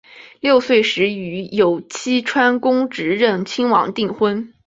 [0.39, 4.51] 六岁时与有栖川宫炽仁亲王订婚。